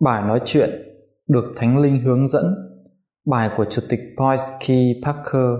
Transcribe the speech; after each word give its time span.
Bài 0.00 0.22
nói 0.22 0.40
chuyện 0.44 0.70
được 1.28 1.52
Thánh 1.56 1.78
Linh 1.78 2.00
hướng 2.02 2.28
dẫn 2.28 2.44
Bài 3.26 3.50
của 3.56 3.64
Chủ 3.64 3.82
tịch 3.88 4.00
Poisky 4.18 5.00
Parker, 5.04 5.52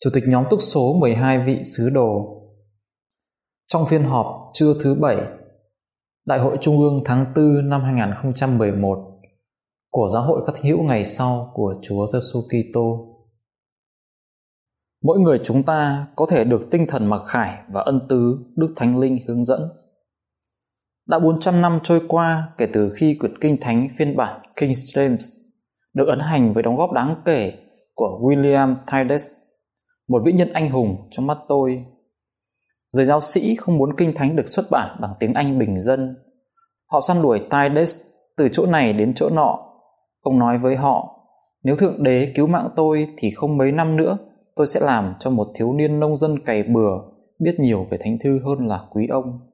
Chủ 0.00 0.10
tịch 0.14 0.24
nhóm 0.26 0.44
túc 0.50 0.62
số 0.62 0.96
12 1.00 1.38
vị 1.38 1.60
sứ 1.64 1.90
đồ 1.94 2.42
Trong 3.68 3.86
phiên 3.86 4.02
họp 4.02 4.26
trưa 4.54 4.74
thứ 4.82 4.94
bảy, 4.94 5.16
Đại 6.26 6.38
hội 6.38 6.56
Trung 6.60 6.78
ương 6.78 7.02
tháng 7.04 7.32
4 7.36 7.68
năm 7.68 7.82
2011 7.82 8.98
của 9.90 10.08
Giáo 10.12 10.22
hội 10.22 10.42
các 10.46 10.62
hữu 10.62 10.82
ngày 10.82 11.04
sau 11.04 11.50
của 11.54 11.74
Chúa 11.82 12.06
Giêsu 12.06 12.42
Kitô. 12.42 13.14
Mỗi 15.04 15.18
người 15.18 15.38
chúng 15.42 15.62
ta 15.62 16.06
có 16.16 16.26
thể 16.30 16.44
được 16.44 16.70
tinh 16.70 16.86
thần 16.88 17.06
mặc 17.06 17.22
khải 17.26 17.58
và 17.72 17.80
ân 17.80 18.00
tứ 18.08 18.38
Đức 18.56 18.72
Thánh 18.76 18.98
Linh 18.98 19.16
hướng 19.28 19.44
dẫn. 19.44 19.60
Đã 21.08 21.18
400 21.18 21.60
năm 21.60 21.78
trôi 21.82 22.00
qua 22.08 22.48
kể 22.58 22.66
từ 22.72 22.90
khi 22.96 23.16
quyển 23.20 23.38
kinh 23.40 23.56
thánh 23.60 23.88
phiên 23.96 24.16
bản 24.16 24.40
King 24.60 24.70
James 24.70 25.38
được 25.94 26.08
ấn 26.08 26.18
hành 26.20 26.52
với 26.52 26.62
đóng 26.62 26.76
góp 26.76 26.92
đáng 26.92 27.22
kể 27.24 27.52
của 27.94 28.20
William 28.22 28.74
Tyndale, 28.92 29.24
một 30.08 30.22
vĩ 30.24 30.32
nhân 30.32 30.52
anh 30.52 30.70
hùng 30.70 31.08
trong 31.10 31.26
mắt 31.26 31.38
tôi. 31.48 31.84
Giới 32.88 33.06
giáo 33.06 33.20
sĩ 33.20 33.54
không 33.54 33.78
muốn 33.78 33.96
kinh 33.96 34.12
thánh 34.14 34.36
được 34.36 34.48
xuất 34.48 34.66
bản 34.70 34.96
bằng 35.00 35.10
tiếng 35.20 35.34
Anh 35.34 35.58
bình 35.58 35.80
dân. 35.80 36.16
Họ 36.86 37.00
săn 37.00 37.22
đuổi 37.22 37.38
Tyndale 37.38 37.84
từ 38.36 38.48
chỗ 38.52 38.66
này 38.66 38.92
đến 38.92 39.12
chỗ 39.14 39.30
nọ. 39.30 39.58
Ông 40.20 40.38
nói 40.38 40.58
với 40.58 40.76
họ, 40.76 41.20
nếu 41.62 41.76
Thượng 41.76 42.02
Đế 42.02 42.32
cứu 42.34 42.46
mạng 42.46 42.68
tôi 42.76 43.08
thì 43.16 43.30
không 43.30 43.56
mấy 43.56 43.72
năm 43.72 43.96
nữa 43.96 44.18
tôi 44.56 44.66
sẽ 44.66 44.80
làm 44.80 45.14
cho 45.18 45.30
một 45.30 45.46
thiếu 45.54 45.72
niên 45.72 46.00
nông 46.00 46.16
dân 46.16 46.38
cày 46.38 46.62
bừa 46.62 46.92
biết 47.38 47.54
nhiều 47.58 47.86
về 47.90 47.98
thánh 48.00 48.18
thư 48.24 48.40
hơn 48.44 48.66
là 48.66 48.80
quý 48.90 49.06
ông. 49.10 49.47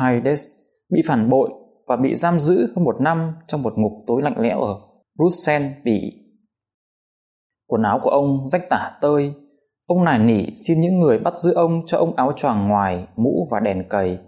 Tydes 0.00 0.46
bị 0.92 1.02
phản 1.06 1.30
bội 1.30 1.50
và 1.88 1.96
bị 1.96 2.14
giam 2.14 2.40
giữ 2.40 2.72
hơn 2.76 2.84
một 2.84 3.00
năm 3.00 3.32
trong 3.46 3.62
một 3.62 3.72
ngục 3.76 3.92
tối 4.06 4.22
lạnh 4.22 4.38
lẽo 4.38 4.60
ở 4.60 4.74
Bruxelles, 5.18 5.72
Bỉ. 5.84 6.12
Quần 7.66 7.82
áo 7.82 8.00
của 8.02 8.10
ông 8.10 8.48
rách 8.48 8.70
tả 8.70 8.90
tơi, 9.00 9.32
ông 9.86 10.04
nài 10.04 10.18
nỉ 10.18 10.52
xin 10.52 10.80
những 10.80 11.00
người 11.00 11.18
bắt 11.18 11.38
giữ 11.38 11.52
ông 11.52 11.82
cho 11.86 11.98
ông 11.98 12.16
áo 12.16 12.32
choàng 12.36 12.68
ngoài, 12.68 13.06
mũ 13.16 13.48
và 13.50 13.60
đèn 13.60 13.88
cầy. 13.88 14.18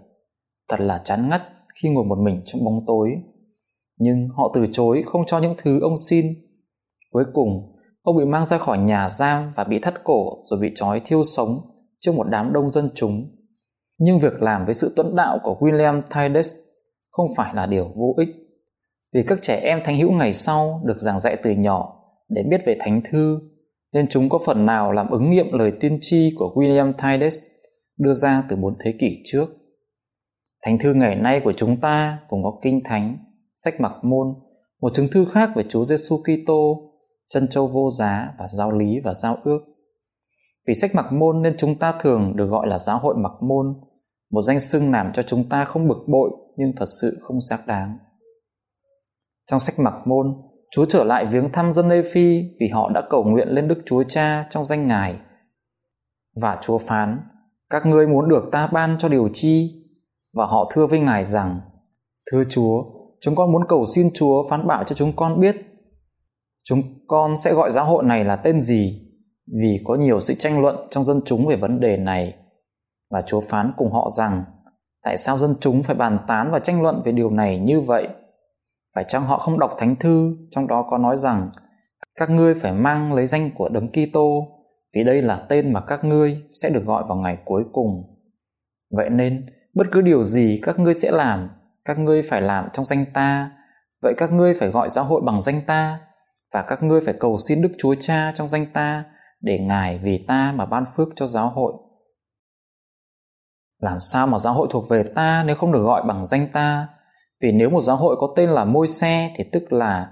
Thật 0.69 0.79
là 0.79 0.99
chán 1.03 1.29
ngắt 1.29 1.41
khi 1.81 1.89
ngồi 1.89 2.03
một 2.03 2.17
mình 2.23 2.41
trong 2.45 2.65
bóng 2.65 2.79
tối. 2.87 3.09
Nhưng 3.99 4.29
họ 4.29 4.51
từ 4.53 4.67
chối 4.71 5.03
không 5.05 5.25
cho 5.25 5.39
những 5.39 5.53
thứ 5.57 5.79
ông 5.81 5.97
xin. 6.09 6.25
Cuối 7.11 7.23
cùng, 7.33 7.77
ông 8.01 8.17
bị 8.17 8.25
mang 8.25 8.45
ra 8.45 8.57
khỏi 8.57 8.77
nhà 8.77 9.09
giam 9.09 9.53
và 9.55 9.63
bị 9.63 9.79
thắt 9.79 10.03
cổ 10.03 10.43
rồi 10.43 10.59
bị 10.59 10.71
trói 10.75 11.01
thiêu 11.05 11.23
sống 11.23 11.59
trước 11.99 12.11
một 12.15 12.27
đám 12.29 12.53
đông 12.53 12.71
dân 12.71 12.89
chúng 12.95 13.36
nhưng 13.97 14.19
việc 14.19 14.41
làm 14.41 14.65
với 14.65 14.73
sự 14.73 14.93
tuấn 14.95 15.15
đạo 15.15 15.39
của 15.43 15.57
William 15.59 16.01
Tydes 16.01 16.55
không 17.09 17.27
phải 17.37 17.55
là 17.55 17.65
điều 17.65 17.91
vô 17.95 18.15
ích. 18.17 18.29
Vì 19.13 19.23
các 19.27 19.39
trẻ 19.41 19.59
em 19.63 19.81
thánh 19.83 19.97
hữu 19.97 20.11
ngày 20.11 20.33
sau 20.33 20.81
được 20.85 20.97
giảng 20.97 21.19
dạy 21.19 21.37
từ 21.43 21.51
nhỏ 21.51 22.03
để 22.29 22.43
biết 22.49 22.61
về 22.65 22.77
thánh 22.79 23.01
thư, 23.11 23.39
nên 23.93 24.07
chúng 24.09 24.29
có 24.29 24.39
phần 24.45 24.65
nào 24.65 24.91
làm 24.91 25.09
ứng 25.09 25.29
nghiệm 25.29 25.51
lời 25.51 25.71
tiên 25.79 25.97
tri 26.01 26.29
của 26.37 26.53
William 26.55 26.93
Tydes 26.93 27.39
đưa 27.97 28.13
ra 28.13 28.43
từ 28.49 28.55
bốn 28.55 28.75
thế 28.79 28.93
kỷ 28.99 29.21
trước. 29.23 29.45
Thánh 30.65 30.77
thư 30.79 30.93
ngày 30.93 31.15
nay 31.15 31.41
của 31.43 31.53
chúng 31.53 31.81
ta 31.81 32.19
cũng 32.27 32.43
có 32.43 32.59
kinh 32.61 32.81
thánh, 32.85 33.17
sách 33.53 33.81
mặc 33.81 33.93
môn, 34.03 34.27
một 34.81 34.93
chứng 34.93 35.07
thư 35.11 35.25
khác 35.31 35.49
về 35.55 35.63
Chúa 35.69 35.85
Giêsu 35.85 36.17
Kitô, 36.17 36.91
chân 37.29 37.47
châu 37.47 37.67
vô 37.67 37.89
giá 37.91 38.33
và 38.39 38.47
giáo 38.47 38.71
lý 38.71 38.99
và 39.03 39.13
giao 39.13 39.37
ước. 39.43 39.59
Vì 40.67 40.73
sách 40.73 40.91
mặc 40.95 41.05
môn 41.11 41.41
nên 41.41 41.55
chúng 41.57 41.75
ta 41.75 41.93
thường 42.01 42.33
được 42.35 42.45
gọi 42.45 42.67
là 42.67 42.77
giáo 42.77 42.97
hội 42.97 43.15
mặc 43.17 43.31
môn 43.41 43.65
một 44.31 44.41
danh 44.41 44.59
xưng 44.59 44.91
làm 44.91 45.11
cho 45.13 45.23
chúng 45.23 45.49
ta 45.49 45.65
không 45.65 45.87
bực 45.87 46.03
bội 46.07 46.29
nhưng 46.57 46.71
thật 46.75 46.85
sự 47.01 47.17
không 47.21 47.41
xác 47.41 47.67
đáng. 47.67 47.97
Trong 49.51 49.59
sách 49.59 49.79
mặc 49.79 49.93
môn, 50.05 50.27
Chúa 50.71 50.85
trở 50.85 51.03
lại 51.03 51.25
viếng 51.25 51.51
thăm 51.51 51.71
dân 51.71 51.89
Lê 51.89 52.01
Phi 52.13 52.43
vì 52.59 52.67
họ 52.73 52.89
đã 52.89 53.01
cầu 53.09 53.23
nguyện 53.23 53.47
lên 53.49 53.67
Đức 53.67 53.81
Chúa 53.85 54.03
Cha 54.03 54.47
trong 54.49 54.65
danh 54.65 54.87
Ngài. 54.87 55.19
Và 56.41 56.57
Chúa 56.61 56.77
phán, 56.77 57.19
các 57.69 57.85
ngươi 57.85 58.07
muốn 58.07 58.29
được 58.29 58.49
ta 58.51 58.67
ban 58.67 58.97
cho 58.99 59.09
điều 59.09 59.29
chi? 59.33 59.83
Và 60.33 60.45
họ 60.45 60.71
thưa 60.73 60.87
với 60.87 60.99
Ngài 60.99 61.23
rằng, 61.23 61.59
Thưa 62.31 62.43
Chúa, 62.49 62.83
chúng 63.21 63.35
con 63.35 63.51
muốn 63.51 63.61
cầu 63.67 63.85
xin 63.95 64.09
Chúa 64.13 64.49
phán 64.49 64.67
bảo 64.67 64.83
cho 64.83 64.95
chúng 64.95 65.15
con 65.15 65.39
biết. 65.39 65.55
Chúng 66.63 66.81
con 67.07 67.37
sẽ 67.37 67.53
gọi 67.53 67.71
giáo 67.71 67.85
hội 67.85 68.03
này 68.03 68.25
là 68.25 68.35
tên 68.35 68.61
gì? 68.61 69.01
Vì 69.61 69.77
có 69.85 69.95
nhiều 69.95 70.19
sự 70.19 70.33
tranh 70.33 70.61
luận 70.61 70.75
trong 70.89 71.03
dân 71.03 71.21
chúng 71.25 71.47
về 71.47 71.55
vấn 71.55 71.79
đề 71.79 71.97
này 71.97 72.33
và 73.09 73.21
Chúa 73.21 73.41
phán 73.41 73.71
cùng 73.77 73.91
họ 73.91 74.09
rằng 74.17 74.43
tại 75.03 75.17
sao 75.17 75.37
dân 75.37 75.55
chúng 75.59 75.83
phải 75.83 75.95
bàn 75.95 76.19
tán 76.27 76.51
và 76.51 76.59
tranh 76.59 76.81
luận 76.81 77.01
về 77.05 77.11
điều 77.11 77.29
này 77.29 77.59
như 77.59 77.81
vậy? 77.81 78.07
Phải 78.95 79.03
chăng 79.07 79.25
họ 79.25 79.37
không 79.37 79.59
đọc 79.59 79.75
thánh 79.77 79.95
thư 79.95 80.35
trong 80.51 80.67
đó 80.67 80.85
có 80.89 80.97
nói 80.97 81.17
rằng 81.17 81.49
các 82.19 82.29
ngươi 82.29 82.53
phải 82.55 82.73
mang 82.73 83.13
lấy 83.13 83.27
danh 83.27 83.51
của 83.55 83.69
Đấng 83.69 83.89
Kitô 83.89 84.47
vì 84.95 85.03
đây 85.03 85.21
là 85.21 85.45
tên 85.49 85.73
mà 85.73 85.81
các 85.81 86.03
ngươi 86.03 86.41
sẽ 86.51 86.69
được 86.69 86.83
gọi 86.85 87.03
vào 87.07 87.17
ngày 87.17 87.37
cuối 87.45 87.63
cùng. 87.73 88.03
Vậy 88.91 89.09
nên, 89.09 89.45
bất 89.73 89.87
cứ 89.91 90.01
điều 90.01 90.23
gì 90.23 90.59
các 90.63 90.79
ngươi 90.79 90.93
sẽ 90.93 91.11
làm, 91.11 91.49
các 91.85 91.99
ngươi 91.99 92.21
phải 92.21 92.41
làm 92.41 92.69
trong 92.73 92.85
danh 92.85 93.05
ta. 93.13 93.51
Vậy 94.01 94.13
các 94.17 94.31
ngươi 94.31 94.53
phải 94.53 94.69
gọi 94.69 94.89
giáo 94.89 95.05
hội 95.05 95.21
bằng 95.25 95.41
danh 95.41 95.61
ta 95.67 95.99
và 96.53 96.61
các 96.61 96.83
ngươi 96.83 97.01
phải 97.05 97.13
cầu 97.19 97.37
xin 97.47 97.61
Đức 97.61 97.71
Chúa 97.77 97.95
Cha 97.99 98.31
trong 98.35 98.47
danh 98.47 98.65
ta 98.73 99.03
để 99.41 99.59
Ngài 99.59 99.97
vì 99.97 100.25
ta 100.27 100.53
mà 100.55 100.65
ban 100.65 100.83
phước 100.95 101.07
cho 101.15 101.27
giáo 101.27 101.49
hội 101.49 101.73
làm 103.79 103.99
sao 103.99 104.27
mà 104.27 104.37
giáo 104.37 104.53
hội 104.53 104.67
thuộc 104.71 104.89
về 104.89 105.03
ta 105.15 105.43
nếu 105.47 105.55
không 105.55 105.71
được 105.71 105.83
gọi 105.83 106.03
bằng 106.07 106.25
danh 106.25 106.47
ta? 106.53 106.87
Vì 107.41 107.51
nếu 107.51 107.69
một 107.69 107.81
giáo 107.81 107.95
hội 107.95 108.15
có 108.19 108.33
tên 108.35 108.49
là 108.49 108.65
môi 108.65 108.87
xe 108.87 109.31
thì 109.35 109.43
tức 109.53 109.73
là 109.73 110.11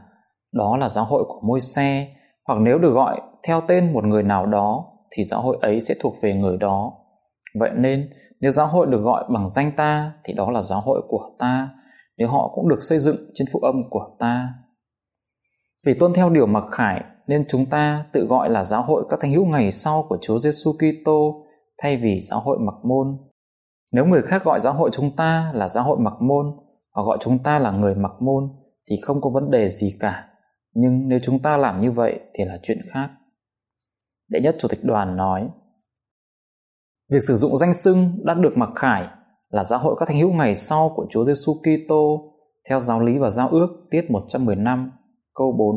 đó 0.52 0.78
là 0.78 0.90
giáo 0.90 1.06
hội 1.06 1.24
của 1.28 1.42
môi 1.48 1.60
xe 1.60 2.08
hoặc 2.48 2.60
nếu 2.62 2.80
được 2.80 2.92
gọi 2.94 3.22
theo 3.48 3.62
tên 3.62 3.94
một 3.94 4.04
người 4.04 4.24
nào 4.24 4.46
đó 4.46 4.86
thì 5.12 5.24
giáo 5.24 5.42
hội 5.42 5.58
ấy 5.62 5.82
sẽ 5.82 5.96
thuộc 6.02 6.14
về 6.22 6.34
người 6.34 6.58
đó. 6.58 6.94
Vậy 7.60 7.72
nên, 7.76 8.10
nếu 8.40 8.52
giáo 8.52 8.68
hội 8.68 8.88
được 8.88 9.02
gọi 9.02 9.24
bằng 9.34 9.50
danh 9.50 9.72
ta 9.72 10.12
thì 10.24 10.34
đó 10.34 10.52
là 10.52 10.62
giáo 10.62 10.82
hội 10.82 11.02
của 11.08 11.30
ta, 11.40 11.70
nếu 12.18 12.30
họ 12.30 12.52
cũng 12.56 12.70
được 12.70 12.84
xây 12.84 13.00
dựng 13.00 13.18
trên 13.34 13.48
phụ 13.54 13.60
âm 13.60 13.76
của 13.90 14.08
ta. 14.20 14.50
Vì 15.86 15.94
tuân 15.94 16.14
theo 16.14 16.30
điều 16.30 16.46
mặc 16.46 16.64
khải 16.72 17.04
nên 17.28 17.46
chúng 17.48 17.66
ta 17.66 18.06
tự 18.14 18.26
gọi 18.30 18.50
là 18.50 18.64
giáo 18.64 18.82
hội 18.82 19.06
các 19.10 19.20
thánh 19.22 19.32
hữu 19.32 19.46
ngày 19.46 19.72
sau 19.72 20.06
của 20.10 20.18
Chúa 20.22 20.40
Giêsu 20.40 20.74
Kitô 20.74 21.46
thay 21.78 21.98
vì 21.98 22.20
giáo 22.22 22.40
hội 22.40 22.58
mặc 22.60 22.76
môn 22.84 23.18
nếu 23.96 24.06
người 24.06 24.22
khác 24.22 24.44
gọi 24.44 24.60
giáo 24.60 24.74
hội 24.74 24.90
chúng 24.94 25.16
ta 25.16 25.52
là 25.54 25.70
giáo 25.70 25.84
hội 25.84 25.98
mặc 26.00 26.14
môn 26.20 26.46
hoặc 26.94 27.04
gọi 27.04 27.18
chúng 27.22 27.44
ta 27.44 27.60
là 27.60 27.72
người 27.72 27.96
mặc 27.96 28.12
môn 28.20 28.44
thì 28.90 28.96
không 29.02 29.22
có 29.22 29.30
vấn 29.30 29.52
đề 29.52 29.70
gì 29.70 29.98
cả. 30.00 30.28
Nhưng 30.74 31.08
nếu 31.08 31.20
chúng 31.24 31.40
ta 31.40 31.58
làm 31.58 31.82
như 31.82 31.92
vậy 31.92 32.20
thì 32.34 32.46
là 32.46 32.58
chuyện 32.64 32.78
khác. 32.92 33.10
Đệ 34.30 34.40
nhất 34.40 34.56
Chủ 34.60 34.68
tịch 34.68 34.80
đoàn 34.84 35.18
nói 35.18 35.50
Việc 37.12 37.24
sử 37.28 37.36
dụng 37.36 37.58
danh 37.58 37.74
xưng 37.74 38.20
đã 38.24 38.34
được 38.34 38.54
mặc 38.56 38.70
khải 38.76 39.08
là 39.50 39.64
giáo 39.64 39.80
hội 39.80 39.96
các 40.00 40.08
thánh 40.08 40.18
hữu 40.18 40.34
ngày 40.34 40.56
sau 40.56 40.94
của 40.96 41.08
Chúa 41.10 41.26
Giêsu 41.26 41.54
Kitô 41.54 42.34
theo 42.70 42.80
giáo 42.80 43.00
lý 43.00 43.18
và 43.18 43.30
giao 43.30 43.50
ước 43.50 43.68
tiết 43.92 44.12
115 44.12 44.92
câu 45.36 45.52
4. 45.52 45.76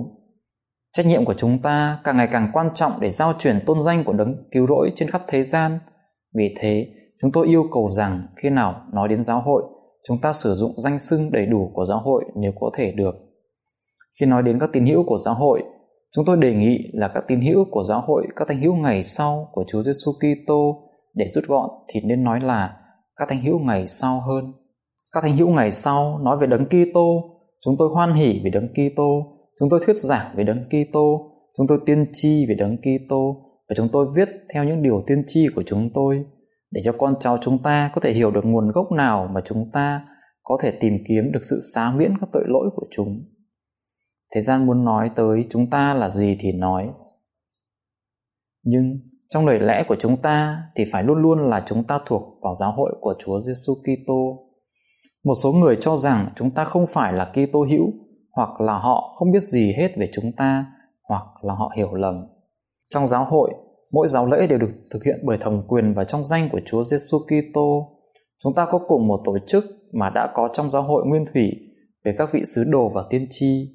Trách 0.93 1.07
nhiệm 1.07 1.25
của 1.25 1.35
chúng 1.35 1.59
ta 1.63 1.99
càng 2.05 2.17
ngày 2.17 2.29
càng 2.31 2.51
quan 2.53 2.71
trọng 2.75 3.01
để 3.01 3.09
giao 3.09 3.33
truyền 3.33 3.61
tôn 3.67 3.81
danh 3.81 4.05
của 4.05 4.13
đấng 4.13 4.49
cứu 4.53 4.67
rỗi 4.67 4.93
trên 4.95 5.11
khắp 5.11 5.23
thế 5.29 5.43
gian. 5.43 5.79
Vì 6.35 6.55
thế, 6.61 6.89
Chúng 7.23 7.33
tôi 7.33 7.47
yêu 7.47 7.65
cầu 7.73 7.89
rằng 7.89 8.27
khi 8.37 8.51
nào 8.51 8.75
nói 8.93 9.09
đến 9.09 9.23
giáo 9.23 9.41
hội, 9.41 9.63
chúng 10.09 10.19
ta 10.23 10.33
sử 10.33 10.55
dụng 10.55 10.79
danh 10.79 10.99
xưng 10.99 11.33
đầy 11.33 11.47
đủ 11.47 11.71
của 11.75 11.85
giáo 11.85 11.99
hội 11.99 12.25
nếu 12.37 12.53
có 12.61 12.71
thể 12.75 12.93
được. 12.93 13.15
Khi 14.21 14.27
nói 14.27 14.43
đến 14.43 14.59
các 14.59 14.71
tín 14.73 14.87
hữu 14.87 15.05
của 15.05 15.19
giáo 15.19 15.35
hội, 15.35 15.63
chúng 16.13 16.25
tôi 16.25 16.37
đề 16.37 16.55
nghị 16.55 16.79
là 16.93 17.09
các 17.09 17.25
tín 17.29 17.41
hữu 17.41 17.65
của 17.71 17.83
giáo 17.83 18.01
hội 18.07 18.27
các 18.37 18.49
thánh 18.49 18.61
hữu 18.61 18.75
ngày 18.75 19.03
sau 19.03 19.49
của 19.53 19.65
Chúa 19.67 19.83
Giêsu 19.83 20.13
Kitô 20.13 20.89
để 21.15 21.29
rút 21.29 21.45
gọn 21.45 21.71
thì 21.89 22.01
nên 22.01 22.25
nói 22.25 22.41
là 22.41 22.77
các 23.17 23.29
thánh 23.29 23.41
hữu 23.41 23.59
ngày 23.59 23.87
sau 23.87 24.21
hơn. 24.21 24.53
Các 25.13 25.21
thánh 25.23 25.37
hữu 25.37 25.49
ngày 25.49 25.73
sau 25.73 26.19
nói 26.19 26.39
về 26.41 26.47
đấng 26.47 26.67
Kitô, 26.67 27.23
chúng 27.65 27.75
tôi 27.79 27.89
hoan 27.95 28.13
hỉ 28.13 28.41
về 28.45 28.51
đấng 28.51 28.69
Kitô, 28.69 29.37
chúng 29.61 29.69
tôi 29.71 29.81
thuyết 29.87 29.97
giảng 29.97 30.37
về 30.37 30.45
đấng 30.45 30.63
Kitô, 30.63 31.31
chúng 31.59 31.67
tôi 31.67 31.79
tiên 31.87 32.07
tri 32.13 32.47
về 32.49 32.55
đấng 32.55 32.77
Kitô 32.77 33.37
và 33.69 33.75
chúng 33.77 33.89
tôi 33.93 34.07
viết 34.17 34.29
theo 34.55 34.65
những 34.65 34.83
điều 34.83 35.01
tiên 35.07 35.23
tri 35.27 35.47
của 35.55 35.63
chúng 35.67 35.91
tôi 35.95 36.25
để 36.71 36.81
cho 36.85 36.93
con 36.99 37.15
cháu 37.21 37.39
chúng 37.41 37.63
ta 37.63 37.91
có 37.95 38.01
thể 38.01 38.13
hiểu 38.13 38.31
được 38.31 38.45
nguồn 38.45 38.71
gốc 38.71 38.93
nào 38.93 39.29
mà 39.33 39.41
chúng 39.45 39.71
ta 39.73 40.07
có 40.43 40.59
thể 40.63 40.71
tìm 40.81 40.99
kiếm 41.09 41.33
được 41.33 41.41
sự 41.43 41.59
xá 41.75 41.93
miễn 41.97 42.13
các 42.21 42.29
tội 42.33 42.45
lỗi 42.47 42.71
của 42.75 42.87
chúng. 42.91 43.25
Thế 44.35 44.41
gian 44.41 44.67
muốn 44.67 44.85
nói 44.85 45.11
tới 45.15 45.47
chúng 45.51 45.71
ta 45.71 45.95
là 45.95 46.09
gì 46.09 46.37
thì 46.41 46.53
nói. 46.53 46.91
Nhưng 48.63 49.01
trong 49.29 49.47
lời 49.47 49.61
lẽ 49.61 49.85
của 49.89 49.97
chúng 49.99 50.17
ta 50.17 50.63
thì 50.77 50.85
phải 50.93 51.03
luôn 51.03 51.19
luôn 51.19 51.39
là 51.39 51.63
chúng 51.67 51.85
ta 51.85 51.99
thuộc 52.07 52.23
vào 52.43 52.55
giáo 52.55 52.73
hội 52.73 52.95
của 53.01 53.15
Chúa 53.19 53.41
Giêsu 53.41 53.75
Kitô. 53.75 54.45
Một 55.25 55.35
số 55.43 55.53
người 55.53 55.77
cho 55.81 55.97
rằng 55.97 56.29
chúng 56.35 56.51
ta 56.51 56.65
không 56.65 56.87
phải 56.87 57.13
là 57.13 57.25
Kitô 57.25 57.67
hữu 57.71 57.93
hoặc 58.33 58.61
là 58.61 58.79
họ 58.79 59.15
không 59.17 59.31
biết 59.31 59.43
gì 59.43 59.73
hết 59.73 59.93
về 59.97 60.09
chúng 60.13 60.33
ta 60.37 60.67
hoặc 61.09 61.25
là 61.43 61.55
họ 61.55 61.73
hiểu 61.77 61.95
lầm. 61.95 62.27
Trong 62.91 63.07
giáo 63.07 63.25
hội, 63.25 63.51
mỗi 63.93 64.09
giáo 64.09 64.27
lễ 64.27 64.47
đều 64.47 64.59
được 64.59 64.71
thực 64.91 65.05
hiện 65.05 65.21
bởi 65.25 65.39
thẩm 65.41 65.63
quyền 65.69 65.95
và 65.95 66.05
trong 66.05 66.27
danh 66.27 66.49
của 66.49 66.61
Chúa 66.67 66.85
Giêsu 66.85 67.19
Kitô. 67.19 67.89
Chúng 68.45 68.55
ta 68.55 68.67
có 68.71 68.79
cùng 68.79 69.07
một 69.07 69.21
tổ 69.25 69.39
chức 69.47 69.65
mà 69.93 70.11
đã 70.11 70.33
có 70.35 70.49
trong 70.53 70.71
giáo 70.71 70.83
hội 70.83 71.07
nguyên 71.07 71.25
thủy 71.33 71.53
về 72.05 72.15
các 72.19 72.29
vị 72.33 72.43
sứ 72.45 72.65
đồ 72.65 72.89
và 72.89 73.03
tiên 73.11 73.27
tri. 73.31 73.73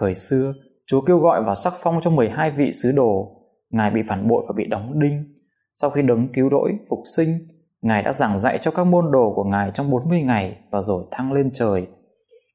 Thời 0.00 0.14
xưa, 0.14 0.54
Chúa 0.86 1.00
kêu 1.00 1.18
gọi 1.18 1.42
và 1.46 1.54
sắc 1.54 1.72
phong 1.82 2.00
cho 2.02 2.10
12 2.10 2.50
vị 2.50 2.72
sứ 2.72 2.92
đồ, 2.92 3.36
Ngài 3.70 3.90
bị 3.90 4.00
phản 4.08 4.28
bội 4.28 4.44
và 4.48 4.54
bị 4.56 4.66
đóng 4.66 5.00
đinh. 5.00 5.34
Sau 5.74 5.90
khi 5.90 6.02
đấng 6.02 6.32
cứu 6.32 6.50
rỗi, 6.50 6.72
phục 6.90 7.00
sinh, 7.16 7.38
Ngài 7.82 8.02
đã 8.02 8.12
giảng 8.12 8.38
dạy 8.38 8.58
cho 8.58 8.70
các 8.70 8.84
môn 8.84 9.12
đồ 9.12 9.32
của 9.36 9.44
Ngài 9.44 9.70
trong 9.74 9.90
40 9.90 10.22
ngày 10.22 10.56
và 10.70 10.82
rồi 10.82 11.04
thăng 11.10 11.32
lên 11.32 11.50
trời. 11.52 11.86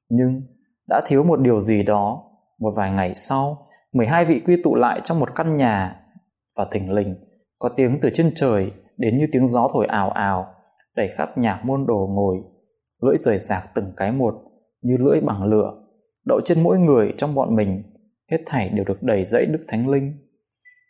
Nhưng 0.10 0.42
đã 0.88 1.02
thiếu 1.06 1.24
một 1.24 1.40
điều 1.40 1.62
gì 1.62 1.84
đó, 1.84 2.24
một 2.60 2.74
vài 2.76 2.92
ngày 2.92 3.16
sau, 3.16 3.66
12 3.94 4.26
vị 4.26 4.40
quy 4.40 4.62
tụ 4.64 4.76
lại 4.76 5.02
trong 5.04 5.20
một 5.20 5.36
căn 5.36 5.54
nhà 5.54 6.05
và 6.56 6.66
thình 6.72 6.94
lình, 6.94 7.16
có 7.60 7.70
tiếng 7.70 8.00
từ 8.02 8.10
trên 8.14 8.32
trời 8.36 8.72
đến 8.98 9.18
như 9.18 9.26
tiếng 9.32 9.48
gió 9.48 9.70
thổi 9.74 9.86
ào 9.86 10.10
ào, 10.10 10.48
đẩy 10.96 11.08
khắp 11.08 11.38
nhà 11.38 11.62
môn 11.64 11.86
đồ 11.88 12.10
ngồi, 12.12 12.38
lưỡi 13.02 13.18
rời 13.18 13.38
rạc 13.38 13.64
từng 13.76 13.92
cái 13.98 14.12
một 14.12 14.34
như 14.82 14.98
lưỡi 15.00 15.22
bằng 15.22 15.44
lửa, 15.44 15.72
đậu 16.26 16.42
trên 16.46 16.64
mỗi 16.64 16.80
người 16.80 17.14
trong 17.18 17.36
bọn 17.36 17.56
mình, 17.56 17.84
hết 18.32 18.38
thảy 18.46 18.70
đều 18.70 18.86
được 18.86 19.04
đầy 19.04 19.26
dẫy 19.26 19.46
đức 19.46 19.66
thánh 19.68 19.88
linh. 19.88 20.14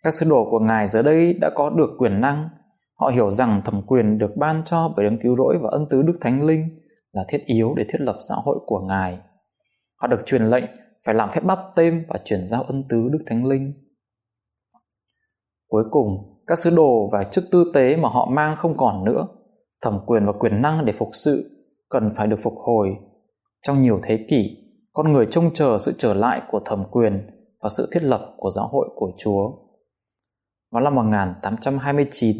Các 0.03 0.13
sứ 0.13 0.29
đồ 0.29 0.47
của 0.49 0.59
ngài 0.59 0.87
giờ 0.87 1.01
đây 1.01 1.33
đã 1.41 1.49
có 1.55 1.69
được 1.69 1.89
quyền 1.97 2.21
năng, 2.21 2.49
họ 2.95 3.07
hiểu 3.07 3.31
rằng 3.31 3.61
thẩm 3.65 3.81
quyền 3.87 4.17
được 4.17 4.37
ban 4.37 4.61
cho 4.65 4.93
bởi 4.95 5.05
đấng 5.05 5.19
cứu 5.19 5.35
rỗi 5.37 5.57
và 5.61 5.69
ân 5.71 5.85
tứ 5.89 6.03
đức 6.03 6.13
thánh 6.21 6.45
linh 6.45 6.69
là 7.11 7.25
thiết 7.27 7.45
yếu 7.45 7.73
để 7.77 7.85
thiết 7.89 8.01
lập 8.01 8.17
xã 8.29 8.35
hội 8.35 8.57
của 8.65 8.79
ngài. 8.79 9.19
Họ 9.95 10.07
được 10.07 10.25
truyền 10.25 10.43
lệnh 10.43 10.63
phải 11.05 11.15
làm 11.15 11.31
phép 11.31 11.43
bắp 11.43 11.59
tên 11.75 12.05
và 12.07 12.19
chuyển 12.23 12.43
giao 12.43 12.63
ân 12.63 12.83
tứ 12.89 13.09
đức 13.11 13.19
thánh 13.25 13.45
linh 13.45 13.73
cuối 15.75 15.83
cùng 15.91 16.39
các 16.47 16.59
sứ 16.59 16.69
đồ 16.69 17.09
và 17.11 17.23
chức 17.23 17.43
tư 17.51 17.71
tế 17.73 17.97
mà 17.97 18.09
họ 18.09 18.29
mang 18.31 18.55
không 18.55 18.77
còn 18.77 19.05
nữa 19.05 19.27
thẩm 19.81 19.99
quyền 20.05 20.25
và 20.25 20.31
quyền 20.31 20.61
năng 20.61 20.85
để 20.85 20.93
phục 20.93 21.09
sự 21.13 21.49
cần 21.89 22.09
phải 22.15 22.27
được 22.27 22.39
phục 22.39 22.53
hồi. 22.57 22.95
Trong 23.67 23.81
nhiều 23.81 23.99
thế 24.03 24.17
kỷ, 24.29 24.57
con 24.93 25.13
người 25.13 25.27
trông 25.31 25.53
chờ 25.53 25.77
sự 25.79 25.93
trở 25.97 26.13
lại 26.13 26.41
của 26.49 26.59
thẩm 26.65 26.83
quyền 26.91 27.27
và 27.63 27.69
sự 27.69 27.89
thiết 27.93 28.03
lập 28.03 28.33
của 28.37 28.49
giáo 28.49 28.67
hội 28.67 28.89
của 28.95 29.11
Chúa. 29.17 29.51
Vào 30.71 30.83
năm 30.83 30.95
1829, 30.95 32.37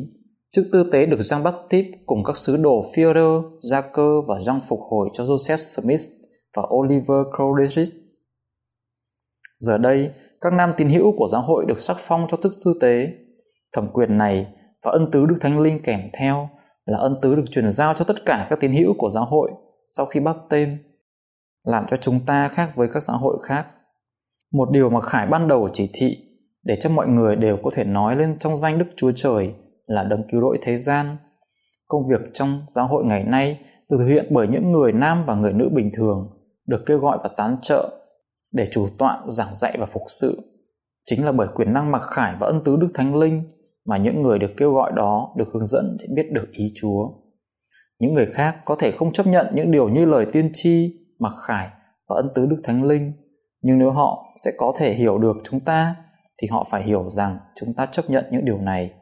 chức 0.52 0.66
tư 0.72 0.90
tế 0.92 1.06
được 1.06 1.20
Jean 1.20 1.44
Baptiste 1.44 1.92
cùng 2.06 2.24
các 2.24 2.38
sứ 2.38 2.58
đồ 2.58 2.82
Führer, 2.82 3.50
Jacker 3.72 4.22
và 4.22 4.38
Jean 4.38 4.60
phục 4.68 4.80
hồi 4.90 5.10
cho 5.14 5.24
Joseph 5.24 5.58
Smith 5.58 6.02
và 6.58 6.64
Oliver 6.76 7.26
Coleridge. 7.38 7.98
Giờ 9.60 9.78
đây, 9.78 10.12
các 10.42 10.54
nam 10.54 10.72
tín 10.78 10.90
hữu 10.90 11.14
của 11.18 11.28
giáo 11.28 11.42
hội 11.42 11.66
được 11.68 11.80
sắc 11.80 11.98
phong 12.00 12.28
cho 12.30 12.38
chức 12.44 12.52
tư 12.66 12.74
tế. 12.82 13.08
Thẩm 13.76 13.88
quyền 13.94 14.18
này 14.18 14.48
và 14.84 14.92
ân 14.92 15.12
tứ 15.12 15.26
Đức 15.26 15.36
Thánh 15.42 15.60
Linh 15.60 15.80
kèm 15.84 16.00
theo 16.14 16.50
là 16.86 16.98
ân 16.98 17.16
tứ 17.22 17.36
được 17.36 17.46
truyền 17.52 17.72
giao 17.72 17.94
cho 17.94 18.06
tất 18.06 18.26
cả 18.26 18.46
các 18.50 18.60
tín 18.60 18.74
hữu 18.74 18.94
của 18.98 19.10
giáo 19.10 19.26
hội 19.26 19.52
sau 19.88 20.06
khi 20.06 20.20
bắp 20.20 20.38
tên, 20.50 20.78
làm 21.64 21.86
cho 21.90 21.98
chúng 21.98 22.20
ta 22.26 22.48
khác 22.48 22.76
với 22.76 22.88
các 22.94 23.04
xã 23.04 23.14
hội 23.14 23.38
khác. 23.44 23.68
Một 24.52 24.72
điều 24.72 24.90
mà 24.90 25.02
Khải 25.02 25.28
ban 25.28 25.48
đầu 25.48 25.70
chỉ 25.74 25.90
thị 25.94 26.18
để 26.64 26.76
cho 26.76 26.90
mọi 26.90 27.08
người 27.08 27.36
đều 27.36 27.58
có 27.64 27.70
thể 27.74 27.84
nói 27.84 28.16
lên 28.16 28.40
trong 28.40 28.58
danh 28.58 28.78
Đức 28.78 28.86
Chúa 28.96 29.12
Trời 29.16 29.54
là 29.86 30.04
đấng 30.04 30.28
cứu 30.28 30.42
rỗi 30.42 30.58
thế 30.62 30.78
gian. 30.78 31.18
Công 31.88 32.08
việc 32.08 32.22
trong 32.34 32.62
giáo 32.70 32.88
hội 32.88 33.06
ngày 33.06 33.24
nay 33.24 33.60
được 33.90 33.98
thực 34.00 34.08
hiện 34.08 34.26
bởi 34.30 34.48
những 34.48 34.72
người 34.72 34.92
nam 34.92 35.26
và 35.26 35.36
người 35.36 35.54
nữ 35.54 35.70
bình 35.76 35.92
thường, 35.98 36.30
được 36.68 36.86
kêu 36.86 37.00
gọi 37.00 37.18
và 37.24 37.30
tán 37.38 37.58
trợ 37.62 37.90
để 38.54 38.68
chủ 38.72 38.88
tọa 38.98 39.22
giảng 39.28 39.54
dạy 39.54 39.78
và 39.80 39.86
phục 39.86 40.04
sự. 40.08 40.42
Chính 41.06 41.26
là 41.26 41.32
bởi 41.32 41.48
quyền 41.56 41.74
năng 41.74 41.92
mặc 41.92 42.02
khải 42.04 42.36
và 42.40 42.48
ân 42.48 42.64
tứ 42.64 42.76
Đức 42.76 42.88
Thánh 42.94 43.16
Linh 43.16 43.44
mà 43.86 43.98
những 43.98 44.22
người 44.22 44.40
được 44.40 44.52
kêu 44.58 44.74
gọi 44.74 44.92
đó 44.96 45.34
được 45.38 45.48
hướng 45.54 45.66
dẫn 45.66 45.98
để 46.00 46.06
biết 46.16 46.32
được 46.32 46.48
ý 46.52 46.72
Chúa. 46.76 47.10
Những 48.00 48.14
người 48.14 48.26
khác 48.26 48.58
có 48.66 48.76
thể 48.76 48.92
không 48.92 49.14
chấp 49.14 49.28
nhận 49.28 49.48
những 49.56 49.72
điều 49.72 49.90
như 49.90 50.06
lời 50.06 50.26
tiên 50.32 50.50
tri, 50.54 50.94
mặc 51.20 51.34
khải 51.48 51.70
và 52.10 52.16
ân 52.16 52.30
tứ 52.36 52.46
Đức 52.46 52.62
Thánh 52.64 52.84
Linh, 52.84 53.14
nhưng 53.62 53.80
nếu 53.80 53.92
họ 53.92 54.34
sẽ 54.38 54.52
có 54.58 54.74
thể 54.78 54.94
hiểu 54.94 55.18
được 55.18 55.38
chúng 55.44 55.60
ta 55.60 55.96
thì 56.42 56.48
họ 56.52 56.68
phải 56.72 56.84
hiểu 56.84 57.10
rằng 57.10 57.38
chúng 57.56 57.74
ta 57.74 57.86
chấp 57.86 58.10
nhận 58.10 58.26
những 58.32 58.46
điều 58.46 58.58
này. 58.58 58.94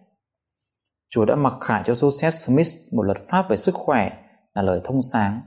Chúa 1.09 1.25
đã 1.25 1.35
mặc 1.35 1.53
khải 1.61 1.83
cho 1.85 1.93
Joseph 1.93 2.29
Smith 2.29 2.95
một 2.95 3.03
luật 3.03 3.17
pháp 3.27 3.49
về 3.49 3.57
sức 3.57 3.75
khỏe 3.75 4.11
là 4.53 4.61
lời 4.61 4.81
thông 4.83 5.01
sáng. 5.01 5.41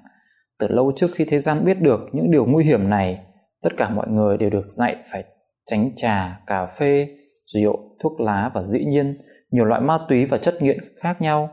Từ 0.59 0.69
lâu 0.69 0.93
trước 0.97 1.11
khi 1.15 1.25
thế 1.25 1.38
gian 1.38 1.65
biết 1.65 1.81
được 1.81 2.00
những 2.12 2.31
điều 2.31 2.47
nguy 2.47 2.65
hiểm 2.65 2.91
này, 2.91 3.27
tất 3.62 3.71
cả 3.77 3.91
mọi 3.91 4.09
người 4.09 4.37
đều 4.37 4.50
được 4.50 4.65
dạy 4.69 4.97
phải 5.12 5.25
tránh 5.67 5.91
trà, 5.97 6.41
cà 6.47 6.67
phê, 6.67 7.09
rượu, 7.47 7.77
thuốc 8.03 8.21
lá 8.21 8.51
và 8.55 8.63
dĩ 8.63 8.85
nhiên 8.85 9.19
nhiều 9.51 9.65
loại 9.65 9.81
ma 9.81 9.99
túy 10.09 10.27
và 10.27 10.39
chất 10.39 10.55
nghiện 10.61 10.79
khác 11.01 11.21
nhau 11.21 11.51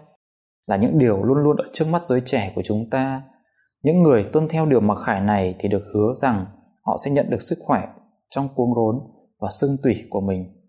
là 0.66 0.76
những 0.76 1.00
điều 1.00 1.24
luôn 1.24 1.38
luôn 1.38 1.58
ở 1.58 1.64
trước 1.74 1.86
mắt 1.88 2.04
giới 2.04 2.22
trẻ 2.26 2.52
của 2.56 2.62
chúng 2.66 2.90
ta. 2.90 3.22
Những 3.84 4.04
người 4.04 4.24
tuân 4.34 4.48
theo 4.48 4.66
điều 4.66 4.80
mặc 4.80 4.98
khải 5.06 5.22
này 5.22 5.56
thì 5.60 5.70
được 5.70 5.84
hứa 5.94 6.14
rằng 6.16 6.46
họ 6.86 6.98
sẽ 7.06 7.12
nhận 7.12 7.30
được 7.30 7.42
sức 7.42 7.58
khỏe 7.62 7.88
trong 8.30 8.50
cuống 8.56 8.74
rốn 8.76 8.96
và 9.42 9.50
xương 9.52 9.78
tủy 9.84 10.04
của 10.10 10.22
mình. 10.22 10.64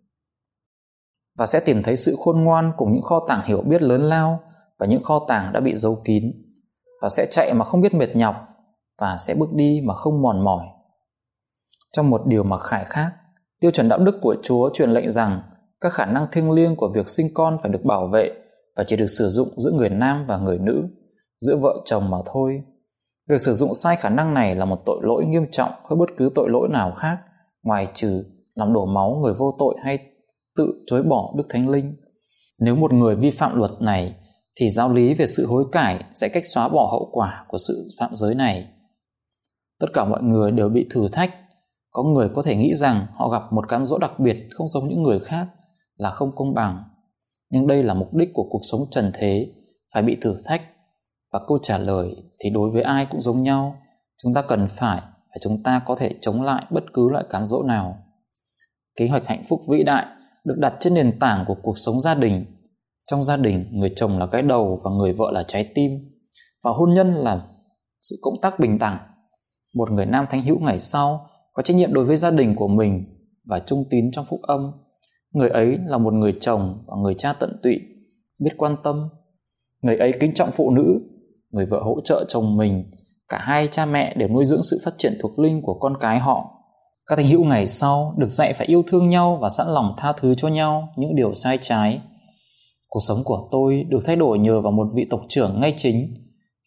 Và 1.38 1.46
sẽ 1.46 1.60
tìm 1.60 1.82
thấy 1.82 1.96
sự 1.96 2.16
khôn 2.18 2.44
ngoan 2.44 2.72
cùng 2.76 2.92
những 2.92 3.02
kho 3.02 3.26
tàng 3.28 3.42
hiểu 3.44 3.62
biết 3.62 3.82
lớn 3.82 4.00
lao 4.00 4.40
và 4.78 4.86
những 4.86 5.02
kho 5.02 5.24
tàng 5.28 5.52
đã 5.52 5.60
bị 5.60 5.74
giấu 5.74 6.02
kín 6.04 6.24
và 7.02 7.08
sẽ 7.08 7.26
chạy 7.30 7.54
mà 7.54 7.64
không 7.64 7.80
biết 7.80 7.94
mệt 7.94 8.16
nhọc 8.16 8.34
và 9.00 9.16
sẽ 9.18 9.34
bước 9.34 9.52
đi 9.52 9.80
mà 9.84 9.94
không 9.94 10.22
mòn 10.22 10.44
mỏi. 10.44 10.66
Trong 11.92 12.10
một 12.10 12.26
điều 12.26 12.42
mặc 12.42 12.60
khải 12.60 12.84
khác, 12.84 13.12
tiêu 13.64 13.70
chuẩn 13.70 13.88
đạo 13.88 13.98
đức 13.98 14.18
của 14.20 14.36
Chúa 14.42 14.70
truyền 14.74 14.90
lệnh 14.90 15.10
rằng 15.10 15.42
các 15.80 15.92
khả 15.92 16.06
năng 16.06 16.26
thiêng 16.32 16.50
liêng 16.50 16.76
của 16.76 16.92
việc 16.94 17.08
sinh 17.08 17.26
con 17.34 17.58
phải 17.62 17.72
được 17.72 17.84
bảo 17.84 18.06
vệ 18.06 18.30
và 18.76 18.84
chỉ 18.84 18.96
được 18.96 19.06
sử 19.06 19.28
dụng 19.28 19.60
giữa 19.60 19.70
người 19.70 19.88
nam 19.88 20.26
và 20.28 20.38
người 20.38 20.58
nữ, 20.58 20.82
giữa 21.38 21.56
vợ 21.56 21.82
chồng 21.84 22.10
mà 22.10 22.18
thôi. 22.32 22.62
Việc 23.28 23.40
sử 23.40 23.54
dụng 23.54 23.74
sai 23.74 23.96
khả 23.96 24.08
năng 24.08 24.34
này 24.34 24.54
là 24.54 24.64
một 24.64 24.78
tội 24.86 25.00
lỗi 25.02 25.26
nghiêm 25.26 25.46
trọng 25.50 25.70
hơn 25.84 25.98
bất 25.98 26.08
cứ 26.16 26.30
tội 26.34 26.50
lỗi 26.50 26.68
nào 26.72 26.92
khác, 26.96 27.16
ngoài 27.62 27.86
trừ 27.94 28.24
làm 28.54 28.72
đổ 28.72 28.86
máu 28.86 29.20
người 29.22 29.34
vô 29.34 29.56
tội 29.58 29.74
hay 29.84 29.98
tự 30.56 30.72
chối 30.86 31.02
bỏ 31.02 31.34
Đức 31.36 31.44
Thánh 31.48 31.68
Linh. 31.68 31.96
Nếu 32.60 32.76
một 32.76 32.92
người 32.92 33.16
vi 33.16 33.30
phạm 33.30 33.58
luật 33.58 33.70
này, 33.80 34.14
thì 34.60 34.70
giáo 34.70 34.92
lý 34.92 35.14
về 35.14 35.26
sự 35.26 35.46
hối 35.46 35.64
cải 35.72 36.04
sẽ 36.14 36.28
cách 36.28 36.44
xóa 36.44 36.68
bỏ 36.68 36.88
hậu 36.90 37.08
quả 37.12 37.44
của 37.48 37.58
sự 37.58 37.86
phạm 38.00 38.10
giới 38.14 38.34
này. 38.34 38.68
Tất 39.80 39.86
cả 39.94 40.04
mọi 40.04 40.22
người 40.22 40.50
đều 40.50 40.68
bị 40.68 40.86
thử 40.90 41.08
thách. 41.08 41.43
Có 41.94 42.02
người 42.02 42.28
có 42.34 42.42
thể 42.42 42.56
nghĩ 42.56 42.74
rằng 42.74 43.06
họ 43.14 43.28
gặp 43.28 43.42
một 43.52 43.68
cám 43.68 43.86
dỗ 43.86 43.98
đặc 43.98 44.18
biệt 44.18 44.48
không 44.50 44.68
giống 44.68 44.88
những 44.88 45.02
người 45.02 45.20
khác 45.20 45.46
là 45.96 46.10
không 46.10 46.36
công 46.36 46.54
bằng. 46.54 46.84
Nhưng 47.50 47.66
đây 47.66 47.82
là 47.82 47.94
mục 47.94 48.14
đích 48.14 48.30
của 48.34 48.46
cuộc 48.50 48.60
sống 48.70 48.80
trần 48.90 49.10
thế, 49.14 49.52
phải 49.94 50.02
bị 50.02 50.16
thử 50.22 50.36
thách. 50.44 50.62
Và 51.32 51.40
câu 51.48 51.58
trả 51.62 51.78
lời 51.78 52.16
thì 52.38 52.50
đối 52.50 52.70
với 52.70 52.82
ai 52.82 53.06
cũng 53.06 53.22
giống 53.22 53.42
nhau. 53.42 53.76
Chúng 54.22 54.34
ta 54.34 54.42
cần 54.42 54.66
phải 54.68 55.00
và 55.00 55.36
chúng 55.42 55.62
ta 55.62 55.82
có 55.86 55.94
thể 55.94 56.14
chống 56.20 56.42
lại 56.42 56.64
bất 56.70 56.84
cứ 56.94 57.08
loại 57.10 57.24
cám 57.30 57.46
dỗ 57.46 57.62
nào. 57.62 57.98
Kế 58.96 59.08
hoạch 59.08 59.26
hạnh 59.26 59.42
phúc 59.48 59.60
vĩ 59.70 59.82
đại 59.82 60.06
được 60.44 60.56
đặt 60.58 60.74
trên 60.80 60.94
nền 60.94 61.18
tảng 61.18 61.44
của 61.48 61.56
cuộc 61.62 61.78
sống 61.78 62.00
gia 62.00 62.14
đình. 62.14 62.46
Trong 63.06 63.24
gia 63.24 63.36
đình, 63.36 63.66
người 63.72 63.92
chồng 63.96 64.18
là 64.18 64.26
cái 64.26 64.42
đầu 64.42 64.80
và 64.84 64.90
người 64.90 65.12
vợ 65.12 65.30
là 65.32 65.42
trái 65.42 65.70
tim. 65.74 65.90
Và 66.64 66.70
hôn 66.70 66.94
nhân 66.94 67.14
là 67.14 67.40
sự 68.02 68.16
cộng 68.22 68.40
tác 68.42 68.60
bình 68.60 68.78
đẳng. 68.78 68.98
Một 69.76 69.90
người 69.90 70.06
nam 70.06 70.26
thánh 70.30 70.42
hữu 70.42 70.58
ngày 70.60 70.78
sau 70.78 71.26
có 71.54 71.62
trách 71.62 71.76
nhiệm 71.76 71.94
đối 71.94 72.04
với 72.04 72.16
gia 72.16 72.30
đình 72.30 72.54
của 72.54 72.68
mình 72.68 73.04
và 73.44 73.60
trung 73.66 73.84
tín 73.90 74.10
trong 74.12 74.24
phúc 74.24 74.40
âm 74.42 74.72
Người 75.34 75.48
ấy 75.48 75.78
là 75.86 75.98
một 75.98 76.12
người 76.12 76.34
chồng 76.40 76.84
và 76.86 76.96
người 77.02 77.14
cha 77.14 77.32
tận 77.32 77.56
tụy, 77.62 77.80
biết 78.38 78.50
quan 78.56 78.76
tâm. 78.84 79.08
Người 79.82 79.96
ấy 79.96 80.12
kính 80.20 80.34
trọng 80.34 80.50
phụ 80.50 80.70
nữ, 80.70 81.00
người 81.50 81.66
vợ 81.66 81.80
hỗ 81.80 82.00
trợ 82.04 82.24
chồng 82.28 82.56
mình. 82.56 82.84
Cả 83.28 83.38
hai 83.38 83.68
cha 83.68 83.86
mẹ 83.86 84.14
đều 84.16 84.28
nuôi 84.28 84.44
dưỡng 84.44 84.62
sự 84.62 84.80
phát 84.84 84.94
triển 84.98 85.18
thuộc 85.20 85.38
linh 85.38 85.62
của 85.62 85.74
con 85.74 85.96
cái 86.00 86.18
họ. 86.18 86.50
Các 87.06 87.16
thành 87.16 87.28
hữu 87.28 87.44
ngày 87.44 87.66
sau 87.66 88.14
được 88.18 88.28
dạy 88.28 88.52
phải 88.52 88.66
yêu 88.66 88.82
thương 88.86 89.08
nhau 89.08 89.38
và 89.40 89.50
sẵn 89.50 89.66
lòng 89.66 89.94
tha 89.96 90.12
thứ 90.12 90.34
cho 90.34 90.48
nhau 90.48 90.88
những 90.96 91.16
điều 91.16 91.34
sai 91.34 91.58
trái. 91.60 92.00
Cuộc 92.88 93.00
sống 93.08 93.24
của 93.24 93.48
tôi 93.50 93.84
được 93.88 94.00
thay 94.06 94.16
đổi 94.16 94.38
nhờ 94.38 94.60
vào 94.60 94.72
một 94.72 94.86
vị 94.94 95.06
tộc 95.10 95.20
trưởng 95.28 95.60
ngay 95.60 95.74
chính. 95.76 96.14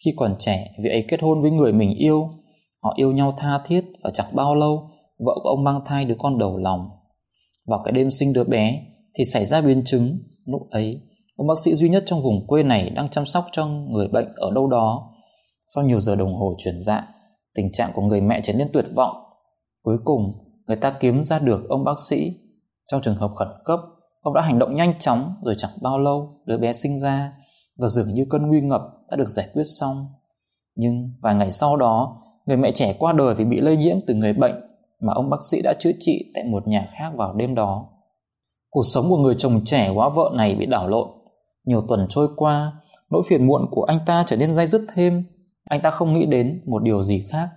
Khi 0.06 0.14
còn 0.18 0.36
trẻ, 0.40 0.72
vị 0.84 0.90
ấy 0.90 1.06
kết 1.08 1.22
hôn 1.22 1.42
với 1.42 1.52
người 1.52 1.74
mình 1.74 1.96
yêu. 1.96 2.30
Họ 2.84 2.94
yêu 2.96 3.12
nhau 3.12 3.34
tha 3.38 3.62
thiết 3.66 3.86
và 4.04 4.12
chẳng 4.14 4.36
bao 4.36 4.56
lâu, 4.56 4.90
vợ 5.20 5.34
của 5.44 5.50
ông 5.50 5.64
mang 5.64 5.82
thai 5.86 6.06
đứa 6.06 6.16
con 6.20 6.38
đầu 6.38 6.58
lòng 6.58 6.90
vào 7.68 7.82
cái 7.86 7.92
đêm 7.92 8.12
sinh 8.12 8.34
đứa 8.34 8.44
bé 8.44 8.86
thì 9.16 9.26
xảy 9.26 9.46
ra 9.46 9.62
biến 9.62 9.84
chứng 9.86 10.20
lúc 10.46 10.62
ấy 10.72 11.02
Ông 11.38 11.48
bác 11.48 11.60
sĩ 11.60 11.76
duy 11.76 11.90
nhất 11.90 12.04
trong 12.06 12.22
vùng 12.22 12.48
quê 12.48 12.64
này 12.64 12.90
đang 12.90 13.10
chăm 13.10 13.26
sóc 13.26 13.46
cho 13.52 13.66
người 13.66 14.08
bệnh 14.08 14.28
ở 14.36 14.52
đâu 14.52 14.68
đó. 14.68 15.14
Sau 15.66 15.84
nhiều 15.84 16.02
giờ 16.02 16.16
đồng 16.16 16.36
hồ 16.36 16.56
chuyển 16.58 16.82
dạ, 16.82 17.08
tình 17.56 17.72
trạng 17.72 17.92
của 17.94 18.02
người 18.02 18.22
mẹ 18.22 18.42
trở 18.44 18.54
nên 18.54 18.70
tuyệt 18.74 18.86
vọng. 18.96 19.16
Cuối 19.84 19.98
cùng, 20.04 20.34
người 20.68 20.78
ta 20.78 20.92
kiếm 21.00 21.24
ra 21.24 21.40
được 21.40 21.70
ông 21.70 21.84
bác 21.84 22.00
sĩ. 22.10 22.32
Trong 22.88 23.02
trường 23.02 23.16
hợp 23.16 23.32
khẩn 23.36 23.48
cấp, 23.66 23.80
ông 24.22 24.34
đã 24.34 24.42
hành 24.42 24.60
động 24.60 24.76
nhanh 24.76 25.00
chóng 25.00 25.34
rồi 25.44 25.56
chẳng 25.58 25.72
bao 25.82 26.00
lâu 26.00 26.42
đứa 26.46 26.58
bé 26.58 26.74
sinh 26.74 27.00
ra 27.00 27.34
và 27.78 27.88
dường 27.88 28.14
như 28.14 28.26
cơn 28.30 28.48
nguy 28.48 28.62
ngập 28.62 28.82
đã 29.12 29.18
được 29.18 29.30
giải 29.30 29.48
quyết 29.54 29.64
xong. 29.80 30.08
Nhưng 30.76 31.14
vài 31.22 31.36
ngày 31.36 31.52
sau 31.52 31.78
đó, 31.78 32.22
người 32.48 32.58
mẹ 32.58 32.72
trẻ 32.72 32.96
qua 33.00 33.14
đời 33.14 33.36
vì 33.36 33.46
bị 33.46 33.60
lây 33.62 33.78
nhiễm 33.78 33.98
từ 34.08 34.14
người 34.14 34.34
bệnh 34.34 34.56
mà 35.02 35.14
ông 35.14 35.30
bác 35.30 35.38
sĩ 35.52 35.62
đã 35.62 35.74
chữa 35.80 35.92
trị 36.00 36.32
tại 36.36 36.44
một 36.44 36.68
nhà 36.68 36.90
khác 36.92 37.12
vào 37.16 37.34
đêm 37.34 37.56
đó. 37.56 37.90
Cuộc 38.70 38.84
sống 38.84 39.10
của 39.10 39.18
người 39.18 39.36
chồng 39.38 39.62
trẻ 39.66 39.92
quá 39.96 40.10
vợ 40.10 40.32
này 40.34 40.56
bị 40.56 40.66
đảo 40.66 40.88
lộn. 40.88 41.08
Nhiều 41.66 41.82
tuần 41.88 42.08
trôi 42.10 42.28
qua, 42.36 42.72
nỗi 43.10 43.22
phiền 43.28 43.48
muộn 43.48 43.62
của 43.72 43.84
anh 43.84 43.98
ta 44.06 44.24
trở 44.28 44.38
nên 44.38 44.54
dai 44.54 44.68
dứt 44.68 44.82
thêm. 44.94 45.24
Anh 45.70 45.82
ta 45.82 45.90
không 45.90 46.14
nghĩ 46.14 46.26
đến 46.26 46.64
một 46.66 46.84
điều 46.84 47.04
gì 47.04 47.26
khác. 47.32 47.50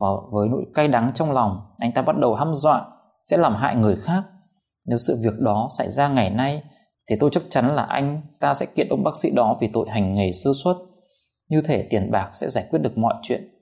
Và 0.00 0.08
với 0.32 0.48
nỗi 0.48 0.62
cay 0.74 0.88
đắng 0.88 1.10
trong 1.14 1.32
lòng, 1.32 1.60
anh 1.78 1.92
ta 1.92 2.02
bắt 2.02 2.18
đầu 2.18 2.34
hăm 2.34 2.54
dọa 2.54 2.86
sẽ 3.22 3.36
làm 3.36 3.54
hại 3.54 3.76
người 3.76 3.96
khác. 3.96 4.22
Nếu 4.86 4.98
sự 4.98 5.20
việc 5.24 5.40
đó 5.40 5.68
xảy 5.78 5.88
ra 5.88 6.08
ngày 6.08 6.30
nay, 6.30 6.62
thì 7.10 7.16
tôi 7.20 7.30
chắc 7.32 7.42
chắn 7.48 7.76
là 7.76 7.82
anh 7.82 8.22
ta 8.40 8.54
sẽ 8.54 8.66
kiện 8.74 8.88
ông 8.88 9.04
bác 9.04 9.16
sĩ 9.16 9.30
đó 9.30 9.56
vì 9.60 9.68
tội 9.72 9.88
hành 9.88 10.14
nghề 10.14 10.32
sơ 10.32 10.50
suất. 10.64 10.76
Như 11.48 11.60
thể 11.60 11.86
tiền 11.90 12.10
bạc 12.10 12.30
sẽ 12.34 12.48
giải 12.48 12.64
quyết 12.70 12.78
được 12.78 12.98
mọi 12.98 13.14
chuyện. 13.22 13.55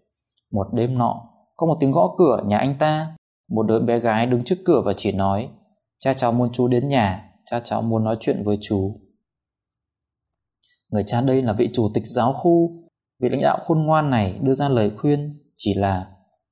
Một 0.55 0.67
đêm 0.73 0.99
nọ, 0.99 1.23
có 1.57 1.67
một 1.67 1.77
tiếng 1.81 1.93
gõ 1.93 2.15
cửa 2.19 2.43
nhà 2.47 2.59
anh 2.59 2.75
ta. 2.79 3.17
Một 3.51 3.63
đứa 3.63 3.81
bé 3.81 3.99
gái 3.99 4.27
đứng 4.27 4.45
trước 4.45 4.57
cửa 4.65 4.83
và 4.85 4.93
chỉ 4.97 5.13
nói 5.13 5.49
Cha 5.99 6.15
cháu 6.15 6.33
muốn 6.33 6.53
chú 6.53 6.69
đến 6.69 6.89
nhà, 6.89 7.31
cha 7.47 7.61
cháu 7.61 7.83
muốn 7.83 8.05
nói 8.05 8.17
chuyện 8.21 8.43
với 8.45 8.59
chú. 8.61 9.01
Người 10.91 11.03
cha 11.07 11.21
đây 11.21 11.43
là 11.43 11.53
vị 11.53 11.71
chủ 11.73 11.91
tịch 11.95 12.07
giáo 12.07 12.33
khu, 12.33 12.71
vị 13.23 13.29
lãnh 13.29 13.43
đạo 13.43 13.59
khôn 13.61 13.87
ngoan 13.87 14.11
này 14.11 14.39
đưa 14.43 14.55
ra 14.55 14.69
lời 14.69 14.91
khuyên 14.97 15.33
chỉ 15.57 15.75
là 15.75 16.07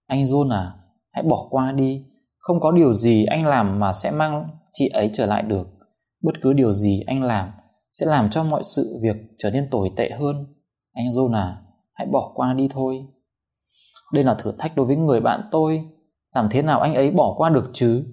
Anh 0.06 0.24
John 0.24 0.50
à, 0.50 0.74
hãy 1.12 1.22
bỏ 1.22 1.46
qua 1.50 1.72
đi, 1.72 2.06
không 2.38 2.60
có 2.60 2.72
điều 2.72 2.92
gì 2.92 3.24
anh 3.24 3.46
làm 3.46 3.80
mà 3.80 3.92
sẽ 3.92 4.10
mang 4.10 4.48
chị 4.72 4.88
ấy 4.88 5.10
trở 5.12 5.26
lại 5.26 5.42
được. 5.42 5.68
Bất 6.22 6.32
cứ 6.42 6.52
điều 6.52 6.72
gì 6.72 7.02
anh 7.06 7.22
làm 7.22 7.50
sẽ 7.92 8.06
làm 8.06 8.30
cho 8.30 8.44
mọi 8.44 8.62
sự 8.64 8.98
việc 9.02 9.16
trở 9.38 9.50
nên 9.50 9.70
tồi 9.70 9.90
tệ 9.96 10.10
hơn. 10.10 10.46
Anh 10.92 11.06
John 11.06 11.34
à, 11.34 11.62
hãy 11.94 12.06
bỏ 12.12 12.32
qua 12.34 12.54
đi 12.54 12.68
thôi. 12.70 13.06
Đây 14.12 14.24
là 14.24 14.34
thử 14.34 14.52
thách 14.58 14.76
đối 14.76 14.86
với 14.86 14.96
người 14.96 15.20
bạn 15.20 15.48
tôi. 15.50 15.84
Làm 16.34 16.48
thế 16.50 16.62
nào 16.62 16.80
anh 16.80 16.94
ấy 16.94 17.10
bỏ 17.10 17.34
qua 17.36 17.50
được 17.50 17.70
chứ? 17.72 18.04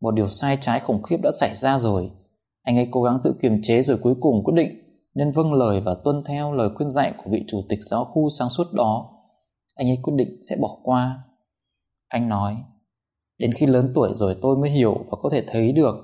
Một 0.00 0.10
điều 0.10 0.28
sai 0.28 0.58
trái 0.60 0.80
khủng 0.80 1.02
khiếp 1.02 1.16
đã 1.22 1.30
xảy 1.40 1.54
ra 1.54 1.78
rồi. 1.78 2.10
Anh 2.62 2.76
ấy 2.76 2.88
cố 2.90 3.02
gắng 3.02 3.18
tự 3.24 3.34
kiềm 3.42 3.62
chế 3.62 3.82
rồi 3.82 3.98
cuối 4.02 4.14
cùng 4.20 4.44
quyết 4.44 4.54
định 4.56 4.70
nên 5.14 5.30
vâng 5.30 5.52
lời 5.52 5.80
và 5.80 5.96
tuân 6.04 6.24
theo 6.24 6.52
lời 6.52 6.68
khuyên 6.74 6.90
dạy 6.90 7.12
của 7.16 7.30
vị 7.30 7.44
chủ 7.48 7.62
tịch 7.68 7.78
giáo 7.82 8.04
khu 8.04 8.28
sáng 8.38 8.48
suốt 8.48 8.72
đó. 8.72 9.10
Anh 9.74 9.88
ấy 9.88 9.98
quyết 10.02 10.14
định 10.16 10.40
sẽ 10.50 10.56
bỏ 10.60 10.76
qua. 10.82 11.18
Anh 12.08 12.28
nói, 12.28 12.56
đến 13.38 13.52
khi 13.52 13.66
lớn 13.66 13.92
tuổi 13.94 14.10
rồi 14.14 14.36
tôi 14.42 14.56
mới 14.56 14.70
hiểu 14.70 14.94
và 15.10 15.18
có 15.22 15.30
thể 15.32 15.44
thấy 15.46 15.72
được 15.72 15.94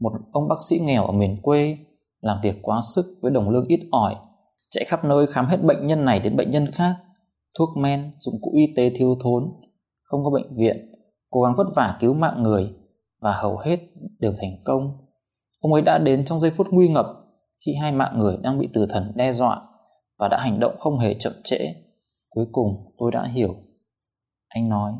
một 0.00 0.12
ông 0.32 0.48
bác 0.48 0.60
sĩ 0.68 0.78
nghèo 0.78 1.06
ở 1.06 1.12
miền 1.12 1.42
quê 1.42 1.78
làm 2.20 2.38
việc 2.42 2.58
quá 2.62 2.80
sức 2.94 3.18
với 3.22 3.30
đồng 3.30 3.50
lương 3.50 3.66
ít 3.66 3.80
ỏi, 3.90 4.16
chạy 4.70 4.84
khắp 4.84 5.04
nơi 5.04 5.26
khám 5.26 5.46
hết 5.46 5.62
bệnh 5.62 5.86
nhân 5.86 6.04
này 6.04 6.20
đến 6.20 6.36
bệnh 6.36 6.50
nhân 6.50 6.66
khác, 6.72 6.96
thuốc 7.58 7.76
men, 7.76 8.12
dụng 8.18 8.34
cụ 8.42 8.52
y 8.54 8.66
tế 8.76 8.90
thiếu 8.94 9.16
thốn, 9.20 9.52
không 10.02 10.24
có 10.24 10.30
bệnh 10.30 10.56
viện, 10.56 10.92
cố 11.30 11.42
gắng 11.42 11.54
vất 11.56 11.66
vả 11.76 11.96
cứu 12.00 12.14
mạng 12.14 12.42
người 12.42 12.74
và 13.20 13.32
hầu 13.32 13.58
hết 13.58 13.80
đều 14.18 14.32
thành 14.38 14.56
công. 14.64 15.06
Ông 15.60 15.72
ấy 15.72 15.82
đã 15.82 15.98
đến 15.98 16.24
trong 16.24 16.38
giây 16.38 16.50
phút 16.50 16.66
nguy 16.70 16.88
ngập 16.88 17.06
khi 17.66 17.74
hai 17.80 17.92
mạng 17.92 18.18
người 18.18 18.36
đang 18.42 18.58
bị 18.58 18.68
tử 18.72 18.86
thần 18.90 19.12
đe 19.14 19.32
dọa 19.32 19.62
và 20.18 20.28
đã 20.28 20.38
hành 20.40 20.60
động 20.60 20.76
không 20.78 20.98
hề 20.98 21.14
chậm 21.14 21.32
trễ. 21.44 21.58
Cuối 22.30 22.46
cùng 22.52 22.94
tôi 22.98 23.10
đã 23.12 23.24
hiểu. 23.24 23.54
Anh 24.48 24.68
nói, 24.68 24.92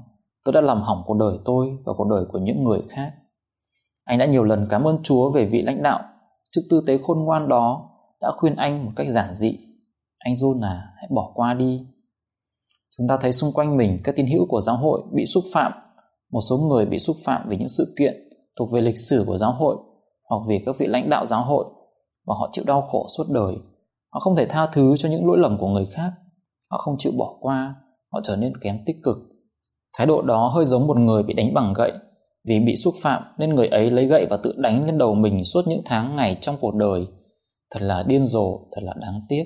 tôi 0.44 0.52
đã 0.52 0.60
làm 0.60 0.82
hỏng 0.82 1.02
cuộc 1.06 1.16
đời 1.16 1.38
tôi 1.44 1.78
và 1.84 1.92
cuộc 1.96 2.08
đời 2.10 2.24
của 2.32 2.38
những 2.38 2.64
người 2.64 2.80
khác. 2.88 3.12
Anh 4.04 4.18
đã 4.18 4.26
nhiều 4.26 4.44
lần 4.44 4.66
cảm 4.70 4.84
ơn 4.84 4.98
Chúa 5.02 5.32
về 5.32 5.46
vị 5.46 5.62
lãnh 5.62 5.82
đạo 5.82 6.02
chức 6.52 6.64
tư 6.70 6.82
tế 6.86 6.98
khôn 6.98 7.18
ngoan 7.24 7.48
đó 7.48 7.90
đã 8.20 8.30
khuyên 8.36 8.56
anh 8.56 8.84
một 8.84 8.92
cách 8.96 9.06
giản 9.10 9.34
dị. 9.34 9.58
Anh 10.18 10.34
John 10.34 10.62
à, 10.62 10.92
hãy 10.96 11.08
bỏ 11.14 11.32
qua 11.34 11.54
đi. 11.54 11.86
Chúng 12.98 13.08
ta 13.08 13.16
thấy 13.20 13.32
xung 13.32 13.52
quanh 13.52 13.76
mình 13.76 14.00
các 14.04 14.16
tín 14.16 14.26
hữu 14.26 14.46
của 14.46 14.60
giáo 14.60 14.76
hội 14.76 15.02
bị 15.12 15.26
xúc 15.26 15.44
phạm 15.52 15.72
một 16.32 16.40
số 16.40 16.56
người 16.56 16.86
bị 16.86 16.98
xúc 16.98 17.16
phạm 17.24 17.48
vì 17.48 17.56
những 17.56 17.68
sự 17.68 17.94
kiện 17.98 18.14
thuộc 18.58 18.72
về 18.72 18.80
lịch 18.80 18.98
sử 18.98 19.24
của 19.26 19.36
giáo 19.36 19.52
hội 19.52 19.76
hoặc 20.28 20.38
vì 20.48 20.62
các 20.66 20.78
vị 20.78 20.86
lãnh 20.86 21.10
đạo 21.10 21.26
giáo 21.26 21.42
hội 21.42 21.64
và 22.26 22.34
họ 22.34 22.48
chịu 22.52 22.64
đau 22.68 22.82
khổ 22.82 23.06
suốt 23.16 23.24
đời. 23.30 23.54
Họ 24.12 24.20
không 24.20 24.36
thể 24.36 24.46
tha 24.46 24.66
thứ 24.66 24.96
cho 24.96 25.08
những 25.08 25.26
lỗi 25.26 25.38
lầm 25.38 25.58
của 25.58 25.68
người 25.68 25.86
khác. 25.86 26.12
Họ 26.70 26.78
không 26.78 26.96
chịu 26.98 27.12
bỏ 27.18 27.36
qua, 27.40 27.74
họ 28.12 28.20
trở 28.24 28.36
nên 28.36 28.56
kém 28.56 28.78
tích 28.86 28.96
cực. 29.02 29.16
Thái 29.98 30.06
độ 30.06 30.22
đó 30.22 30.48
hơi 30.54 30.64
giống 30.64 30.86
một 30.86 30.96
người 30.96 31.22
bị 31.22 31.34
đánh 31.34 31.54
bằng 31.54 31.74
gậy. 31.76 31.92
Vì 32.48 32.60
bị 32.60 32.76
xúc 32.76 32.94
phạm 33.02 33.22
nên 33.38 33.54
người 33.54 33.68
ấy 33.68 33.90
lấy 33.90 34.06
gậy 34.06 34.26
và 34.30 34.36
tự 34.36 34.54
đánh 34.56 34.86
lên 34.86 34.98
đầu 34.98 35.14
mình 35.14 35.44
suốt 35.44 35.66
những 35.66 35.82
tháng 35.84 36.16
ngày 36.16 36.38
trong 36.40 36.56
cuộc 36.60 36.74
đời. 36.74 37.06
Thật 37.70 37.82
là 37.82 38.04
điên 38.06 38.26
rồ, 38.26 38.58
thật 38.72 38.80
là 38.82 38.94
đáng 39.00 39.20
tiếc. 39.28 39.44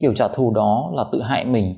Kiểu 0.00 0.14
trả 0.14 0.28
thù 0.28 0.50
đó 0.50 0.90
là 0.94 1.04
tự 1.12 1.22
hại 1.22 1.44
mình. 1.44 1.76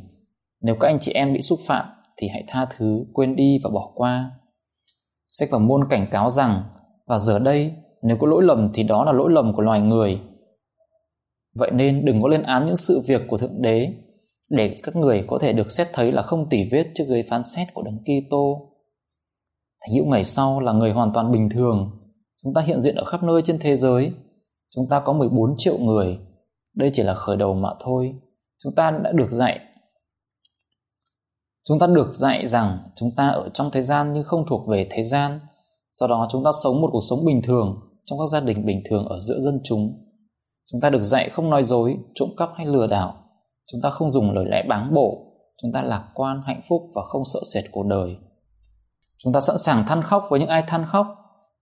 Nếu 0.64 0.75
các 0.80 0.88
anh 0.88 0.99
chị 1.00 1.12
em 1.12 1.33
bị 1.33 1.40
xúc 1.40 1.59
phạm 1.66 1.87
thì 2.16 2.28
hãy 2.28 2.44
tha 2.49 2.66
thứ, 2.76 3.04
quên 3.12 3.37
đi 3.37 3.59
và 3.64 3.71
bỏ 3.71 3.92
qua. 3.94 4.30
Sách 5.28 5.49
và 5.52 5.59
môn 5.59 5.88
cảnh 5.90 6.06
cáo 6.11 6.30
rằng 6.30 6.62
và 7.06 7.18
giờ 7.18 7.38
đây 7.38 7.73
nếu 8.02 8.16
có 8.21 8.26
lỗi 8.26 8.42
lầm 8.44 8.71
thì 8.75 8.83
đó 8.83 9.04
là 9.04 9.12
lỗi 9.12 9.33
lầm 9.33 9.54
của 9.54 9.62
loài 9.62 9.80
người. 9.80 10.21
Vậy 11.54 11.71
nên 11.71 12.04
đừng 12.04 12.23
có 12.23 12.28
lên 12.28 12.42
án 12.42 12.66
những 12.66 12.76
sự 12.76 13.02
việc 13.06 13.23
của 13.28 13.38
Thượng 13.38 13.62
Đế 13.62 13.94
để 14.50 14.76
các 14.83 14.97
người 14.97 15.25
có 15.26 15.38
thể 15.38 15.52
được 15.52 15.71
xét 15.71 15.88
thấy 15.92 16.12
là 16.12 16.23
không 16.23 16.49
tỉ 16.49 16.68
vết 16.73 16.87
trước 16.94 17.04
gây 17.09 17.23
phán 17.23 17.42
xét 17.42 17.68
của 17.75 17.83
Đấng 17.83 17.99
Kitô. 17.99 18.71
Thánh 19.80 19.94
hữu 19.94 20.06
ngày 20.06 20.25
sau 20.25 20.61
là 20.61 20.73
người 20.73 20.92
hoàn 20.92 21.12
toàn 21.14 21.33
bình 21.33 21.50
thường. 21.50 21.90
Chúng 22.42 22.54
ta 22.54 22.61
hiện 22.61 22.80
diện 22.80 22.94
ở 22.94 23.04
khắp 23.04 23.23
nơi 23.23 23.42
trên 23.42 23.59
thế 23.59 23.76
giới. 23.76 24.12
Chúng 24.75 24.88
ta 24.88 25.00
có 25.00 25.12
14 25.12 25.54
triệu 25.56 25.78
người. 25.78 26.18
Đây 26.75 26.90
chỉ 26.92 27.02
là 27.02 27.14
khởi 27.14 27.37
đầu 27.37 27.54
mà 27.54 27.68
thôi. 27.80 28.14
Chúng 28.59 28.75
ta 28.75 28.90
đã 28.90 29.12
được 29.12 29.30
dạy 29.30 29.61
Chúng 31.68 31.78
ta 31.78 31.87
được 31.87 32.14
dạy 32.14 32.49
rằng 32.49 32.78
chúng 32.97 33.11
ta 33.16 33.28
ở 33.28 33.49
trong 33.54 33.71
thế 33.71 33.83
gian 33.83 34.12
nhưng 34.12 34.25
không 34.25 34.44
thuộc 34.49 34.68
về 34.68 34.88
thế 34.90 35.02
gian. 35.02 35.40
Do 35.92 36.06
đó 36.06 36.26
chúng 36.30 36.44
ta 36.44 36.50
sống 36.64 36.80
một 36.80 36.88
cuộc 36.92 37.02
sống 37.11 37.25
bình 37.25 37.42
thường 37.42 37.80
trong 38.04 38.18
các 38.18 38.26
gia 38.33 38.40
đình 38.40 38.66
bình 38.66 38.83
thường 38.90 39.06
ở 39.06 39.21
giữa 39.21 39.40
dân 39.40 39.61
chúng. 39.64 40.04
Chúng 40.73 40.80
ta 40.80 40.90
được 40.90 41.02
dạy 41.02 41.28
không 41.28 41.50
nói 41.50 41.62
dối, 41.62 41.97
trộm 42.14 42.28
cắp 42.37 42.50
hay 42.54 42.66
lừa 42.66 42.87
đảo. 42.87 43.14
Chúng 43.73 43.80
ta 43.80 43.90
không 43.90 44.11
dùng 44.11 44.33
lời 44.33 44.44
lẽ 44.49 44.62
báng 44.68 44.94
bổ. 44.94 45.26
Chúng 45.62 45.73
ta 45.73 45.83
lạc 45.83 46.09
quan, 46.14 46.42
hạnh 46.47 46.61
phúc 46.68 46.83
và 46.94 47.02
không 47.09 47.23
sợ 47.25 47.40
sệt 47.54 47.64
cuộc 47.73 47.87
đời. 47.87 48.16
Chúng 49.18 49.33
ta 49.33 49.40
sẵn 49.40 49.59
sàng 49.59 49.85
than 49.87 50.02
khóc 50.02 50.26
với 50.30 50.40
những 50.40 50.49
ai 50.49 50.62
than 50.66 50.85
khóc 50.87 51.06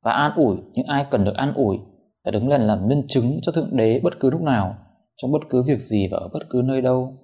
và 0.05 0.13
an 0.13 0.33
ủi 0.37 0.57
những 0.75 0.87
ai 0.87 1.07
cần 1.11 1.25
được 1.25 1.35
an 1.35 1.55
ủi 1.55 1.79
và 2.25 2.31
đứng 2.31 2.49
lên 2.49 2.61
làm 2.61 2.89
nhân 2.89 3.05
chứng 3.09 3.39
cho 3.43 3.53
Thượng 3.53 3.77
Đế 3.77 4.01
bất 4.03 4.21
cứ 4.21 4.31
lúc 4.31 4.41
nào, 4.41 4.75
trong 5.17 5.33
bất 5.33 5.43
cứ 5.51 5.63
việc 5.63 5.81
gì 5.81 6.09
và 6.11 6.19
ở 6.19 6.29
bất 6.33 6.43
cứ 6.51 6.63
nơi 6.65 6.83
đâu. 6.83 7.19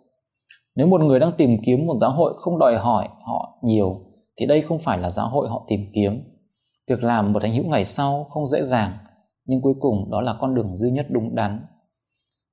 Nếu 0.78 0.86
một 0.86 1.00
người 1.00 1.18
đang 1.18 1.32
tìm 1.32 1.56
kiếm 1.64 1.86
một 1.86 1.98
giáo 2.00 2.10
hội 2.10 2.34
không 2.36 2.58
đòi 2.58 2.76
hỏi 2.76 3.08
họ 3.26 3.58
nhiều 3.62 4.00
thì 4.36 4.46
đây 4.46 4.60
không 4.60 4.78
phải 4.78 4.98
là 4.98 5.10
giáo 5.10 5.28
hội 5.28 5.48
họ 5.48 5.64
tìm 5.68 5.80
kiếm. 5.94 6.22
Việc 6.88 7.04
làm 7.04 7.32
một 7.32 7.40
thánh 7.42 7.54
hữu 7.54 7.64
ngày 7.64 7.84
sau 7.84 8.26
không 8.30 8.46
dễ 8.46 8.62
dàng, 8.62 8.92
nhưng 9.46 9.60
cuối 9.62 9.74
cùng 9.80 10.10
đó 10.10 10.20
là 10.20 10.34
con 10.40 10.54
đường 10.54 10.76
duy 10.76 10.90
nhất 10.90 11.06
đúng 11.10 11.34
đắn. 11.34 11.66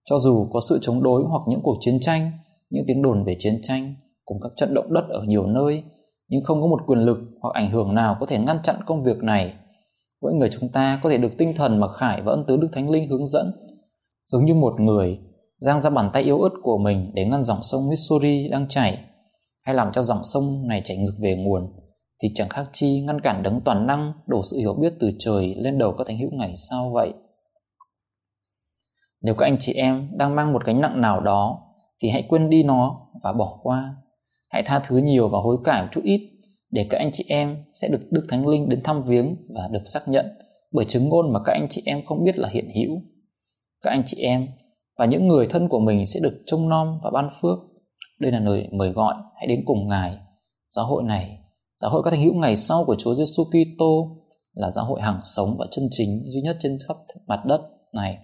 Cho 0.05 0.19
dù 0.19 0.47
có 0.53 0.59
sự 0.69 0.79
chống 0.81 1.03
đối 1.03 1.23
hoặc 1.23 1.41
những 1.47 1.61
cuộc 1.63 1.77
chiến 1.79 1.99
tranh, 2.01 2.31
những 2.69 2.83
tiếng 2.87 3.01
đồn 3.01 3.23
về 3.23 3.35
chiến 3.39 3.59
tranh 3.63 3.95
cùng 4.25 4.37
các 4.41 4.51
trận 4.55 4.73
động 4.73 4.93
đất 4.93 5.09
ở 5.09 5.23
nhiều 5.27 5.47
nơi, 5.47 5.83
nhưng 6.29 6.43
không 6.43 6.61
có 6.61 6.67
một 6.67 6.79
quyền 6.87 6.99
lực 6.99 7.19
hoặc 7.41 7.53
ảnh 7.53 7.71
hưởng 7.71 7.95
nào 7.95 8.17
có 8.19 8.25
thể 8.25 8.39
ngăn 8.39 8.57
chặn 8.63 8.75
công 8.85 9.03
việc 9.03 9.23
này. 9.23 9.53
Mỗi 10.21 10.33
người 10.33 10.49
chúng 10.49 10.69
ta 10.69 10.99
có 11.03 11.09
thể 11.09 11.17
được 11.17 11.37
tinh 11.37 11.53
thần 11.55 11.79
mặc 11.79 11.91
khải 11.97 12.21
và 12.21 12.31
ân 12.31 12.43
tứ 12.47 12.57
Đức 12.57 12.67
Thánh 12.73 12.89
Linh 12.89 13.09
hướng 13.09 13.27
dẫn, 13.27 13.51
giống 14.25 14.45
như 14.45 14.53
một 14.53 14.79
người 14.79 15.19
giang 15.65 15.79
ra 15.79 15.89
bàn 15.89 16.09
tay 16.13 16.23
yếu 16.23 16.41
ớt 16.41 16.49
của 16.63 16.77
mình 16.77 17.11
để 17.13 17.25
ngăn 17.25 17.43
dòng 17.43 17.63
sông 17.63 17.89
Missouri 17.89 18.49
đang 18.49 18.67
chảy 18.67 18.97
hay 19.63 19.75
làm 19.75 19.91
cho 19.91 20.03
dòng 20.03 20.21
sông 20.23 20.67
này 20.67 20.81
chảy 20.83 20.97
ngược 20.97 21.15
về 21.19 21.35
nguồn, 21.35 21.73
thì 22.23 22.31
chẳng 22.35 22.49
khác 22.49 22.69
chi 22.71 23.01
ngăn 23.01 23.21
cản 23.21 23.43
đấng 23.43 23.61
toàn 23.61 23.87
năng 23.87 24.13
đổ 24.27 24.41
sự 24.43 24.57
hiểu 24.57 24.73
biết 24.73 24.93
từ 24.99 25.11
trời 25.19 25.55
lên 25.57 25.77
đầu 25.77 25.93
các 25.97 26.07
thánh 26.07 26.17
hữu 26.17 26.29
ngày 26.33 26.53
sau 26.69 26.91
vậy. 26.93 27.13
Nếu 29.21 29.35
các 29.35 29.45
anh 29.45 29.57
chị 29.59 29.73
em 29.73 30.09
đang 30.17 30.35
mang 30.35 30.53
một 30.53 30.65
gánh 30.65 30.81
nặng 30.81 31.01
nào 31.01 31.21
đó, 31.21 31.61
thì 32.01 32.09
hãy 32.09 32.23
quên 32.29 32.49
đi 32.49 32.63
nó 32.63 33.07
và 33.23 33.33
bỏ 33.33 33.59
qua. 33.63 33.95
Hãy 34.49 34.63
tha 34.65 34.79
thứ 34.79 34.97
nhiều 34.97 35.29
và 35.29 35.39
hối 35.39 35.57
cải 35.63 35.81
một 35.81 35.89
chút 35.91 36.01
ít 36.03 36.31
để 36.71 36.87
các 36.89 36.97
anh 36.97 37.09
chị 37.13 37.25
em 37.27 37.63
sẽ 37.73 37.87
được 37.87 38.07
Đức 38.11 38.25
Thánh 38.29 38.47
Linh 38.47 38.69
đến 38.69 38.83
thăm 38.83 39.01
viếng 39.01 39.35
và 39.55 39.67
được 39.71 39.83
xác 39.85 40.07
nhận 40.07 40.25
bởi 40.71 40.85
chứng 40.85 41.09
ngôn 41.09 41.33
mà 41.33 41.39
các 41.45 41.53
anh 41.53 41.67
chị 41.69 41.81
em 41.85 42.05
không 42.05 42.23
biết 42.23 42.37
là 42.37 42.49
hiện 42.49 42.65
hữu. 42.75 43.01
Các 43.81 43.91
anh 43.91 44.03
chị 44.05 44.21
em 44.21 44.47
và 44.97 45.05
những 45.05 45.27
người 45.27 45.47
thân 45.47 45.67
của 45.69 45.79
mình 45.79 46.05
sẽ 46.05 46.19
được 46.23 46.43
trông 46.45 46.69
nom 46.69 46.99
và 47.03 47.11
ban 47.13 47.29
phước. 47.41 47.57
Đây 48.19 48.31
là 48.31 48.39
lời 48.39 48.67
mời 48.71 48.89
gọi 48.89 49.15
hãy 49.35 49.47
đến 49.47 49.63
cùng 49.65 49.87
Ngài. 49.87 50.17
Giáo 50.69 50.85
hội 50.85 51.03
này, 51.03 51.39
giáo 51.81 51.91
hội 51.91 52.01
các 52.03 52.11
thành 52.11 52.21
hữu 52.21 52.33
ngày 52.33 52.55
sau 52.55 52.85
của 52.85 52.95
Chúa 52.95 53.15
Giêsu 53.15 53.43
Kitô 53.43 54.17
là 54.53 54.69
giáo 54.69 54.85
hội 54.85 55.01
hàng 55.01 55.21
sống 55.23 55.55
và 55.59 55.67
chân 55.71 55.87
chính 55.91 56.23
duy 56.25 56.41
nhất 56.41 56.57
trên 56.59 56.77
khắp 56.87 56.97
mặt 57.27 57.45
đất 57.45 57.61
này. 57.93 58.17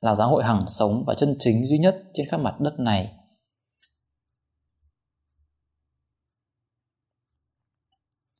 là 0.00 0.14
giáo 0.14 0.28
hội 0.28 0.44
hàng 0.44 0.64
sống 0.68 1.04
và 1.06 1.14
chân 1.14 1.36
chính 1.38 1.66
duy 1.66 1.78
nhất 1.78 2.02
trên 2.14 2.26
khắp 2.26 2.40
mặt 2.40 2.60
đất 2.60 2.74
này. 2.78 3.12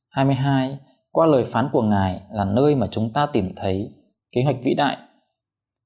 hai 0.09 0.25
mươi 0.25 0.35
hai 0.35 0.79
Qua 1.11 1.27
lời 1.27 1.43
phán 1.43 1.69
của 1.73 1.81
Ngài 1.81 2.21
là 2.29 2.45
nơi 2.45 2.75
mà 2.75 2.87
chúng 2.91 3.13
ta 3.13 3.25
tìm 3.25 3.53
thấy 3.55 3.93
kế 4.31 4.43
hoạch 4.43 4.55
vĩ 4.63 4.73
đại, 4.73 4.97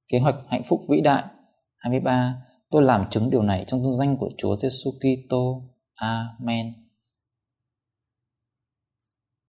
kế 0.07 0.19
hoạch 0.19 0.35
hạnh 0.47 0.63
phúc 0.65 0.81
vĩ 0.89 1.01
đại. 1.01 1.23
23. 1.85 2.35
Tôi 2.71 2.83
làm 2.83 3.09
chứng 3.09 3.29
điều 3.29 3.41
này 3.43 3.65
trong 3.67 3.91
danh 3.91 4.17
của 4.17 4.29
Chúa 4.37 4.55
Giêsu 4.55 4.91
Kitô. 4.91 5.63
Amen. 5.95 6.84